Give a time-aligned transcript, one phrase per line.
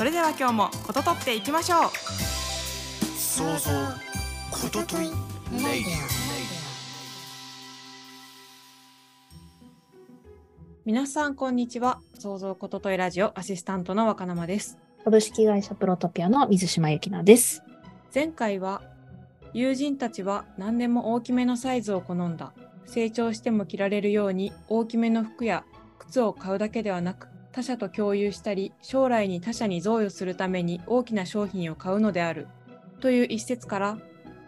[0.00, 1.90] それでは今日もこととっていきましょう。
[3.18, 3.70] 想像
[4.50, 5.92] ことといレイディ
[10.86, 12.00] 皆さんこんにちは。
[12.18, 14.78] 創造ことといラジオアシスタントの若生です。
[15.04, 17.62] 株式会社プロトピアの水島由紀奈です。
[18.14, 18.80] 前回は
[19.52, 22.54] 友人たちは何でも大きめのサイズを好んだ。
[22.86, 25.62] 成長しても着られるように大きめの服や
[25.98, 32.48] 靴を買うだけではなく他者と共有したり将来に他者に贈与するために大きな商品を買うのである。
[33.00, 33.98] という一節から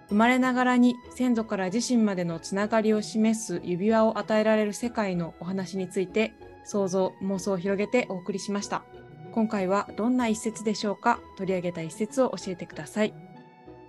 [0.08, 8.84] 生まれながらに先祖から自身までのつながりを示す指輪を与えられる世界のお話について想像妄想を広げてお送りしました。
[9.32, 11.18] 今回はどんな一節でしょうか？
[11.38, 13.14] 取り上げた一節を教えてください。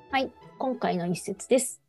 [0.10, 1.82] はい、今回の一節です。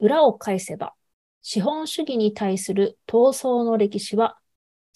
[0.00, 0.94] 裏を返せば、
[1.42, 4.38] 資本主義に対する闘争の歴史は、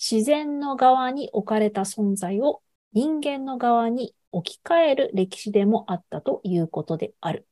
[0.05, 2.61] 自然の側に置かれた存在を
[2.93, 7.47] 人間の側に置き換える歴史でもあったということである。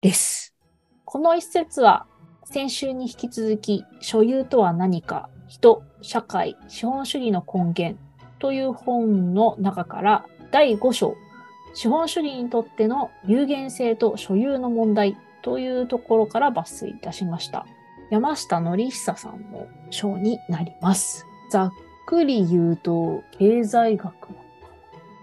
[0.00, 0.56] です。
[1.04, 2.06] この一節は、
[2.46, 7.96] 先週に引き続き、所有とは何か、人、社会、資本主義の根源
[8.40, 11.14] という本の中から、第5章、
[11.74, 17.66] 資本主義にとっての有限性と所有の問題というところから抜粋いたしました。
[18.10, 21.28] 山下則久さんの章になります。
[21.52, 21.72] ざっ
[22.06, 24.36] くり言うと、経済学の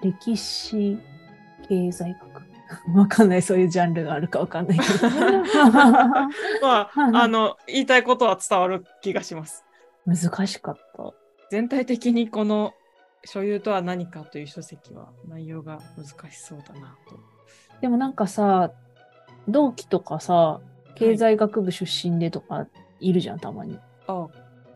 [0.03, 0.99] 歴史、
[1.67, 2.43] 経済学？
[2.95, 5.09] わかんない、そういうジャンルがあるかわかんないけど。
[6.61, 9.65] まあ、 あの、言いたいことは伝わる気がします。
[10.05, 11.13] 難しかった。
[11.49, 12.75] 全体的にこの
[13.25, 17.19] 所有とは何かという書籍は内容が難しそうだなと。
[17.81, 18.71] でもなんかさ、
[19.47, 20.61] 同期とかさ、
[20.93, 22.67] 経済学部出身でとか
[22.99, 23.79] いるじゃん、たまに。
[24.05, 24.27] あ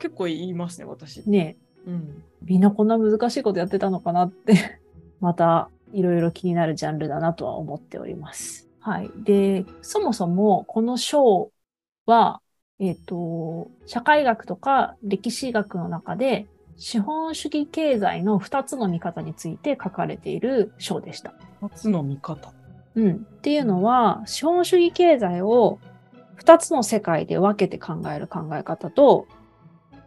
[0.03, 1.25] 結構言いますね、私。
[1.29, 1.55] ね
[1.87, 2.23] えうん。
[2.43, 4.81] みんなこんな難しいことやってたのかなって
[5.21, 8.69] またいろいろ気になるジャンルだなとは思っております。
[8.81, 9.09] はい。
[9.23, 11.51] で、そもそもこの章
[12.05, 12.41] は、
[12.79, 21.33] えっ、と、社会学とか歴史学の中で資本主義経済の2つの見方について書かれている章でした。
[21.61, 22.51] 初の見方。
[22.95, 23.13] うん。
[23.13, 25.79] っていうのは、資本主義経済を
[26.39, 29.27] 2つの世界で分けて考える考え方と、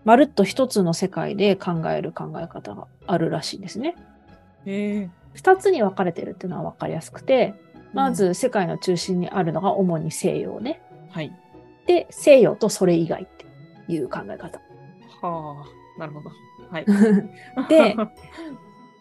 [0.07, 3.97] まるっと1つの世界で考える考え方があるらしいんですね。
[4.65, 5.11] へえ。
[5.35, 7.55] 2つに分かれてるっていうのは分かりやすくて、
[7.93, 10.81] まず世界の中心にあるのが主に西洋ね。
[11.11, 11.33] はい。
[11.89, 14.61] で、西洋とそれ以外っていう考え方。
[15.21, 16.31] はあ、なるほど。
[16.71, 16.87] はい。
[17.69, 17.97] で、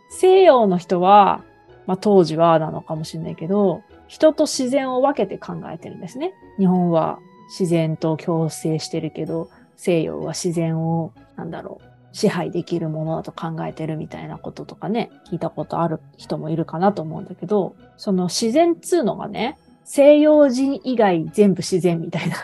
[0.10, 1.44] 西洋の人は、
[1.86, 6.34] まあ当時はなのかもしれないけど、人と自然を分けて考えてるんですね。
[6.58, 22.35] 日本は自然と共生してるけど、西洋は自然を、なんだろう、支配できるものだと考えてるみたいなこととかね、聞いたことある人もいるかなと思うんだけど、その自然っつうのがね、西洋人以外全部自然みたいな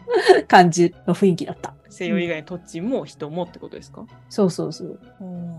[0.48, 1.74] 感じの雰囲気だった。
[1.90, 5.00] 西洋以外の土地も人もってことですか、そうそうそう。
[5.20, 5.56] うん、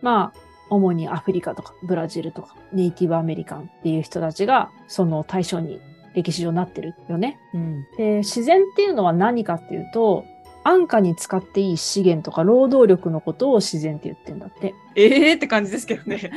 [0.00, 0.38] まあ、
[0.70, 5.80] 主にアフリカとかブラジルとかネイティブアメリカンっていう人たちがその対象に
[6.14, 7.38] 歴史上なってるよね。
[7.52, 7.86] うん。
[7.96, 10.24] で、自然っていうのは何かっていうと、
[10.64, 14.74] 安価に使っていい資源とか労働力のことを自然って言ってんだって。
[14.94, 16.30] ええー、って感じですけどね。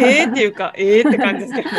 [0.00, 1.70] え えー、っていうか、ええー、って感じですけど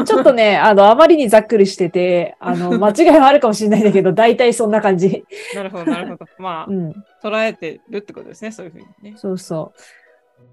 [0.00, 0.04] ね。
[0.06, 5.24] ちょっとね、あの、あまりにざっくりしてて、あの、 間違いはあるかもしれないんだけど、大体そんな感じ。
[5.54, 6.26] なるほど、なるほど。
[6.38, 6.92] まあ、うん。
[7.22, 9.14] 捉えてるってことですね、そういうふうにね。
[9.16, 9.80] そうそう。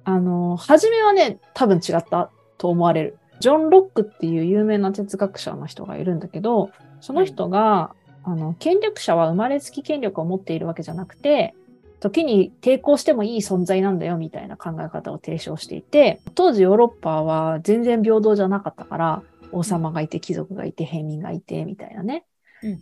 [0.04, 3.18] あの、初めはね、多分違ったと思われる。
[3.40, 6.72] ジョン・ロックっていう有名な哲学者の人がいるんだけど、
[7.02, 7.94] その人が、
[8.26, 11.54] あの、権力者は生まれつき権力を持っているわけじゃなくて、
[12.00, 22.26] 時に抵抗してもいい存在なんだよみたいな考え方を提唱していて、当時ヨーロッパは全然平等じゃなかったから、王様がいて貴族がいて平民がいてみたいなね。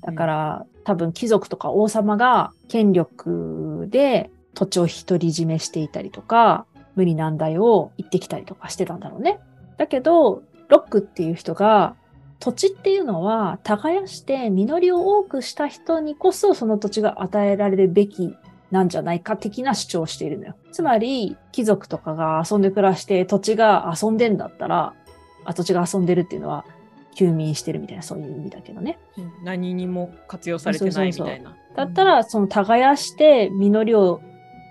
[0.02, 9.40] だか、ら、多分貴族とか王様が権力で土地を独り占めしていたりとか、無理難題を言ってきたりとかしてたんだろうね。
[9.78, 11.96] だけど、ロックっていう人が、
[12.44, 18.36] 土地っていうのは耕して実りを多くした人にこそその土地が与えられるべき
[18.70, 20.56] なんじゃないか的な主張をしているのよ。
[20.74, 24.94] つまり、貴族とかが遊んで暮らして土地が遊んでんだったら、
[25.46, 26.66] あ土地が遊んでるっていうのは、
[27.16, 29.00] 休眠してるみたいな、そういう意味だけどね。
[29.44, 31.56] 何にも活用されてないみたいな。
[31.78, 34.22] だったら、その耕して実りを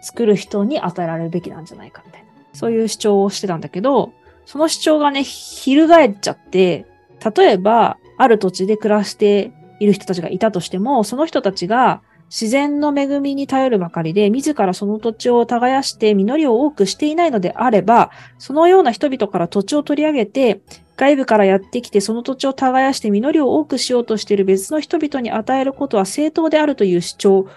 [0.03, 2.29] 作る人に与えられるべきなんじゃないかみたいな。
[2.53, 4.13] そういう主張をしてたんだけど、
[4.45, 6.87] その主張がね、翻っちゃって、
[7.25, 20.61] 例えば、ある土地で暮らしている人たちがいたとしても、その人たちが自然の恵みに頼るばかりで、自らその土地を耕して実りを多くしていないのであれば、そのような人々から土地を取り上げて、
[20.97, 27.49] 外部からやってきてその土地を耕して実りを多くしようとしている別の人々に与えることは正当であるという主張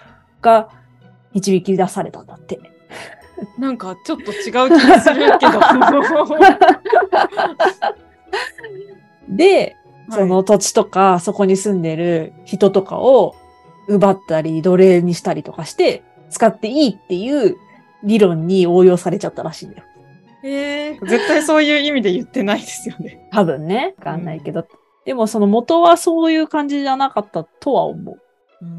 [0.42, 0.70] が
[1.32, 2.58] 導き出されたんだって。
[3.58, 4.52] なんかちょっと違う気
[4.88, 5.60] がするけど。
[9.28, 9.76] で、
[10.10, 13.34] その土地とか、そこに住んでる人とかを
[13.88, 17.56] 奪ったり、奴隷にしたりとかして、使っていいっていう
[18.04, 19.84] 理論に応用されちゃったらしいんだよ。
[20.44, 23.28] えー、絶対そういう意味で言ってないですよね。
[23.32, 23.94] 多分ね。
[23.98, 24.66] わかんないけど。
[25.04, 28.20] でもその元はそういう感じじゃなかったとは思う。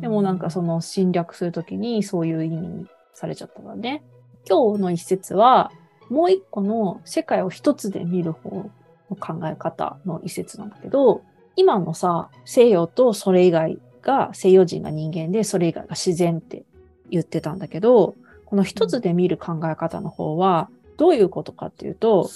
[0.01, 4.03] でもなんかその侵略するときにそういう意味にされちゃったからね。
[4.49, 5.71] 今日の一節は、
[6.09, 8.69] もう一個の世界を一つで見る方
[9.09, 11.21] の考え方の一節なんだけど、
[11.55, 16.63] 今のさ、西洋とそれ以外が、西洋人が人間で、それ以外が自然って
[17.09, 18.15] 言ってたんだけど、
[18.45, 22.29] この一つで見る考え方の方は、どういうことかっていうと、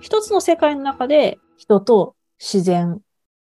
[0.00, 3.00] 一つの世界の中で人と自然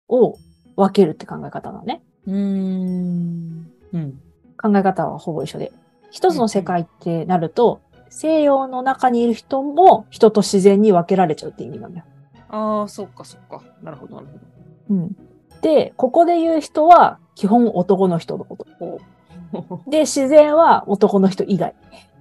[0.08, 0.38] を
[0.76, 2.02] 分けるって考え方なのね。
[2.26, 3.70] うーん。
[3.92, 4.20] うん。
[4.56, 5.72] 考え方はほぼ一緒で。
[6.10, 12.06] 一つの世界ってなると、西洋の中にいる人も人と自然に分けられちゃうって意味なんだよ。
[12.54, 13.62] ああ、そっかそっか。
[13.82, 14.40] なるほど、なるほど。
[14.90, 15.16] うん。
[15.60, 19.00] で、ここで言う人は基本男の人のこと。
[19.90, 21.74] で、自然は男の人以外。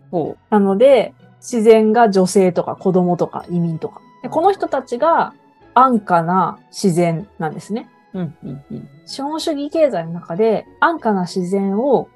[0.10, 4.02] ほなので、自然が女性とか子供とか移民とか。
[4.24, 5.34] でこの人たちが
[5.76, 7.88] 安価な自然なんですね。
[8.14, 8.20] う。
[8.20, 8.90] うん、うん、うん。
[9.06, 12.10] 資本主義経済の中で安価な自然を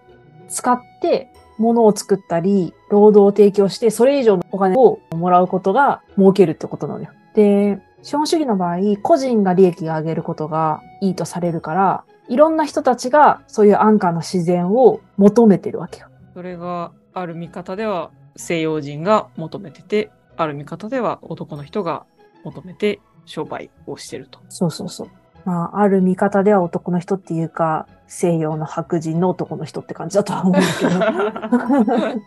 [0.48, 7.10] 使って物を作ったり、労働を提供して、それ以上のお金をもらうことが儲けるってことなのよ。
[7.34, 16.07] で、資本主義の場合、個人が利益を上げることがいいとされるから、いろんな人たちがそういう安価な自然を求めてるわけよ。
[16.33, 22.06] それがある見方では西洋人が求めてて、ある見方では男の人が
[22.45, 24.39] 求めて商売をしてると。
[24.48, 25.09] そうそうそう。
[25.44, 32.21] まあ、ある見方では男の人っていうか、西洋の白人の男の人って感じだとは思うんだけど。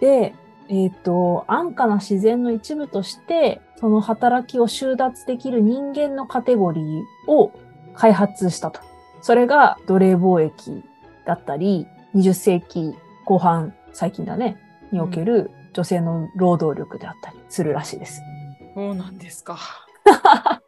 [0.00, 0.34] で、
[0.68, 7.52] えっ、と、安価な自然の一部として、その働きを収奪できる人間のカテゴリーを
[7.94, 8.80] 開発したと。
[9.20, 10.82] それが奴隷貿易
[11.26, 12.94] だったり、20世紀
[13.24, 14.56] 後半、最近だね、
[14.92, 18.20] における女性の労働力であったりするらしいです。
[18.74, 19.58] そうなんですか。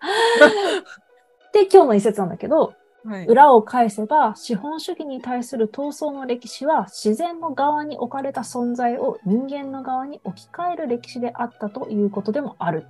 [1.52, 2.74] で、今日の一節なんだけど、
[3.04, 3.26] はい。
[3.26, 12.86] 裏を返せば、資本主義に対する闘争の歴史は、自然の側に置かれた存在を人間の側に置き換える歴史であったということでもある。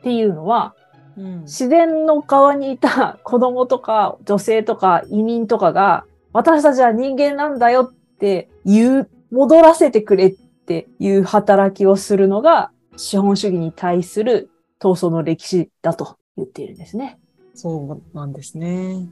[0.00, 0.74] っていうのは、
[1.16, 14.50] うん、自然の側にいた子供とか女性とか移民とかが、私たちは人間なんだよって言う、戻らせてくれっていう働きをするのが、資本主義に対する
[14.80, 17.18] 闘争の歴史だと言っているんですね。
[17.54, 19.08] そうなんですね。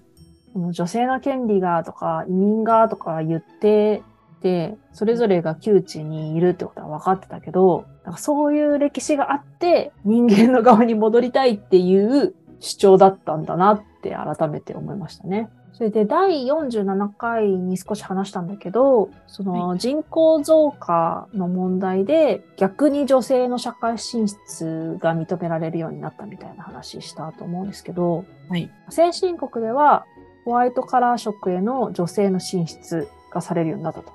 [0.55, 4.03] 女性の権利がとか移民がとか言って
[4.43, 15.51] て、それぞれが窮地にいるってことは分かってたけど、なんかそういう歴史があって人間の側に戻りたいっていう主張だったんだなって改めて思いましたね。
[15.73, 28.71] それで第47回に少し話したんだけど、その人口増加の問題で逆に女性の社会進出が認められるようになったみたいな話したと思うんですけど、はい。
[28.91, 30.05] 先進国では
[30.45, 34.13] ホワイトカラー職への女性の進出がされるようになったと。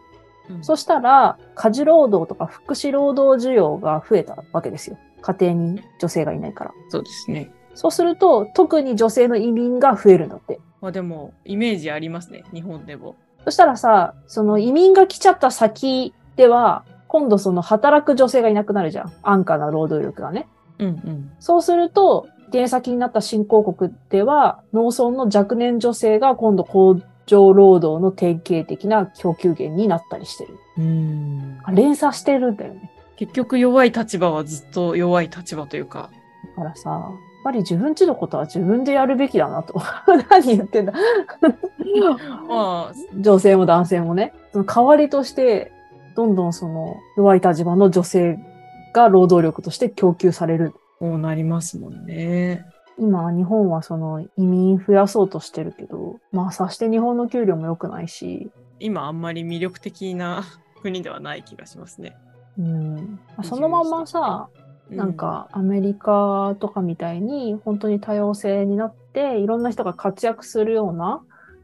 [0.50, 4.98] うんそしたら、家事労働とか福祉労働需要が増えたわけですよ。
[5.22, 6.72] 家庭に女性がいないから。
[6.90, 7.52] そうですね。
[7.74, 10.60] そうすると、特に女性の移民が増えるんだって。
[10.82, 12.44] まあでも、イメージありますね。
[12.54, 13.16] 日本でも。
[13.44, 19.14] そしたらさ、その移民が来ちゃった先では、今度その働く女性がいなくなるじゃん。
[19.24, 20.48] 安価な労働力がね。
[20.80, 21.32] うんうん。
[21.40, 30.58] そうすると、原先になった新興国では、農村の若年女性が今度工場労働の典型的な供給源になったりしてる。
[30.78, 31.60] うん。
[31.74, 32.92] 連鎖してるんだよね。
[33.18, 36.10] 結局弱い立場はずっと弱い立場というか。
[36.58, 37.02] だからさ、やっ
[37.44, 39.82] ぱり自分ちのことは自分でやるべきだなと。
[40.30, 40.94] 何言ってんだ。
[42.48, 44.34] まあ、女性も男性もね。
[44.52, 45.72] その代わりとして、
[46.16, 48.40] どんどんその弱い立場の女性
[48.94, 50.74] が労働力として供給される。
[51.00, 52.66] こうなりますもんね。
[52.98, 58.50] 今、日本はその移民増やそうとしてるけど、まあ、さして日本の給料も良くないし、
[58.80, 60.44] 今あんまり魅力的な
[60.82, 62.16] 国ではない気がしますね。
[62.58, 64.48] うん、そのまんまさ、
[64.90, 71.22] うなんかアメリカとかみたいに本当に多様性になっていろんな人が活躍するような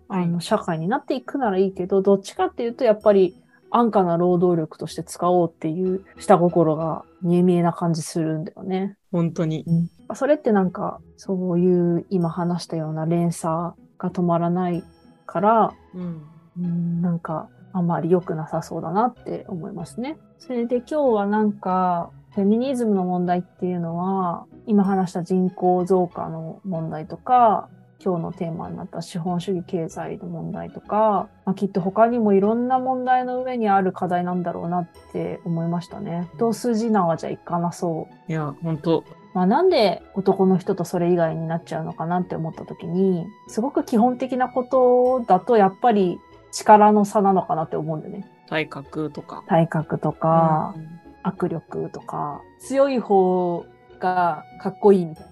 [0.09, 3.37] あの社会になっていくならいいけど、どっちかっていうとやっぱり
[3.71, 8.97] 安価な労働力として使おうっていう下心が見え見えな感じするんだよね。
[9.11, 9.65] 本当に。
[10.13, 14.83] それってなんかそういう今話したような連鎖が止まらない
[15.25, 16.21] から、うん。
[16.59, 20.17] うんなんかあまり良くなさそうだなって思いますね。
[20.37, 27.69] それで今日はなんかフェミニズムの問題っていうのは今話した人口増加の問題とか
[28.03, 36.29] 今日のテーマになった資本主義経済の問題とか、まあ、きっと他にもいろんな問題の上にある課題なんだろうなって思いましたね。
[36.35, 38.31] 一筋縄じゃいかなそう。
[38.31, 39.03] いや、本当
[39.33, 46.19] まあ、なんで男の人とそれ以外になっちゃうのかなって思った時にすごく基本的なことだとやっぱり
[46.51, 48.29] 力の差なのかなって思うんだよね。
[48.49, 49.43] 体格とか。
[49.47, 53.65] 体格とか、うん握力とか強い方
[53.99, 55.25] がかっこいいみたい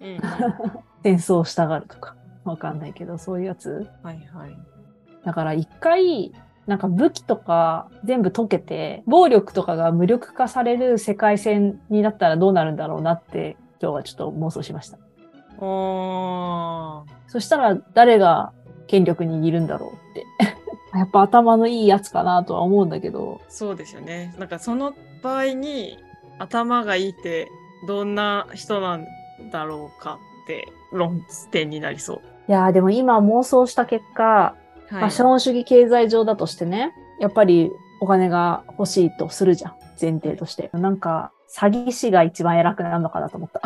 [0.00, 0.20] うん。
[1.04, 4.56] な戦争したがるとかわかんないけどそういうやつはいはい。
[5.24, 6.32] だから一回
[6.66, 14.98] なんか武器とか全部解けて暴力とかが無力化される世界線になったらどうなるんだろうなって今日はちょっと妄想しました。
[15.58, 18.52] そしたら誰が
[18.86, 20.26] 権力握るんだろうって。
[20.96, 24.32] やっぱ頭のいいやつかなとは思うんだけど、そうですよね。
[24.38, 25.98] なんかその場合に
[26.38, 27.50] 頭がいいって
[27.88, 29.06] どんな人なん
[29.50, 32.20] だろうかって論点になりそう。
[32.48, 34.54] いやーでも今妄想した結果、
[34.90, 35.10] まあ、はい。
[35.10, 37.70] 資本主義経済上だとしてね、やっぱり
[38.00, 39.74] お金が欲しいとするじゃん。
[40.00, 40.70] 前提として。
[40.72, 43.60] なんか、詐欺師が一番偉くなるのかなと思った。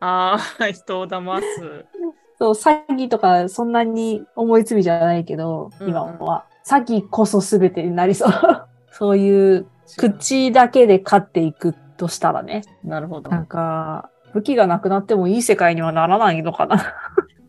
[0.00, 1.84] ああ、人を騙す。
[2.38, 6.44] そう、詐欺とかそんなに重い罪じゃないけど、うんうん今は。
[6.66, 8.32] 詐欺こそ全てになりそう。
[8.90, 9.66] そういう、
[9.98, 12.62] 口だけで勝っていくとしたらね。
[12.82, 13.30] なるほど。
[13.30, 16.94] なんか、武器がなくなってもいい世界にはならないのかな。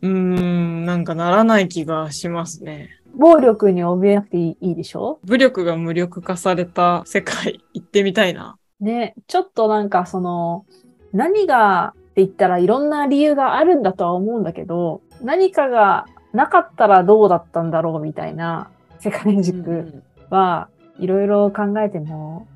[0.01, 2.89] うーん、なんかならない気がしますね。
[3.15, 5.19] 暴力に怯えなくていいでしょ？
[5.23, 8.57] 武力が無力化された世界行ってみたいな。
[8.79, 10.65] ね、ちょっとなんかその、
[11.11, 20.67] 何がって言ったらいろんな理由があるんだとは思うんだけど、何かがなかったらどうだったんだろうみたいな世界うん軸は
[20.99, 22.47] いろいろ考えても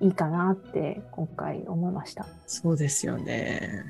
[0.00, 2.26] いいかなって今回思いました。
[2.46, 3.84] そうですよね。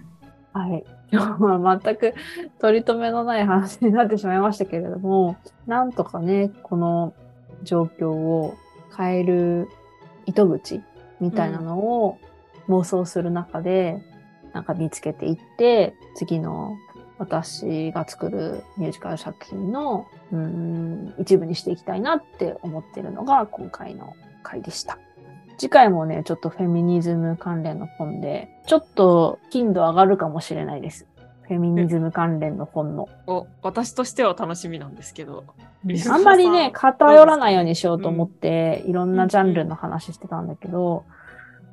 [0.53, 0.85] はい。
[1.13, 2.15] 今日は全く
[2.61, 5.37] 取り留めのない話になってしまいましたけれども、
[5.67, 7.15] なんとかね、この
[7.63, 8.55] 状況を
[8.97, 9.69] 変える
[10.25, 10.83] 糸口
[11.21, 12.19] みたいなのを
[12.69, 14.03] 妄想する中で、
[14.53, 16.77] なんか見つけていって、次の
[17.19, 24.99] 私が作るミュージカル作品のうーん一部にしていきたいなって思ってるのが今回の回でした。
[25.59, 31.07] 次回もね、ちょっとフェミニズム関連の本で、ちょっと頻度上がるかもしれないです。
[31.43, 33.09] フェミニズム関連の本の。
[33.27, 35.45] お、私としては楽しみなんですけど。
[36.11, 41.05] あんまりね、偏らないようにしようと思って、いろんなジャンルの話してたんだけど、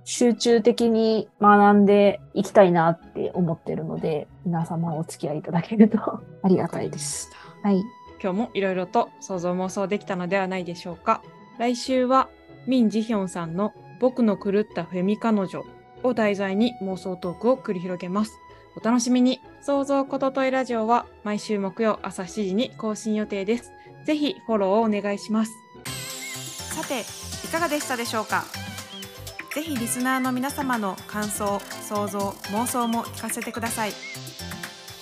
[0.06, 7.32] 集中的に学んでいきたいなって思ってるので、皆様お付き合いいただけると ありがたいです。
[7.64, 7.82] はい。
[8.22, 11.22] 今日もいろいろと想像妄想できたのではないでしょうか。
[11.58, 12.30] 来週は
[12.68, 15.66] ミン・ジヒョンさんの僕の狂ったフェミ彼女
[16.04, 18.34] を題材に妄想トークを繰り広げます。
[18.76, 19.40] お楽しみに。
[19.62, 23.72] 想像ことといラジオは毎週木曜朝7時に更新予定です。
[24.06, 25.52] ぜひフォローをお願いします。
[26.76, 27.02] さて
[27.48, 28.44] いかがでしたでしょうか？
[29.54, 33.92] ぜひリスナーの皆様の感想想像妄想も聞かせてください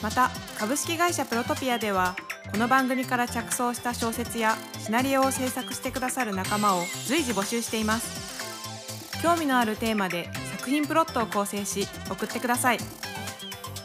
[0.04, 2.18] また株式会社プロトピアでは
[2.52, 9.22] この番組から着想した小説やシナリオを制作してくださる仲間を随時募集しています。
[9.24, 12.78] 興味のあるテーマで作品プロットを構成し送ってください。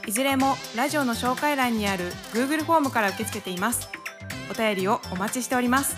[0.06, 3.88] いずれもラジオの紹介欄にある Google フォームから受け付けています。
[4.50, 5.96] お便りをお待ちしております。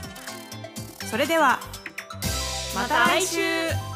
[1.10, 1.60] それでは
[2.74, 3.87] また来週。